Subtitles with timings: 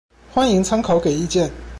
[0.33, 1.51] 歡迎參考給意見